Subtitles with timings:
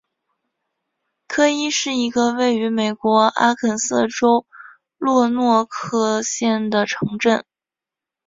[1.27, 4.47] 科伊是一个位于美国阿肯色州
[4.97, 7.45] 洛诺克县的城镇。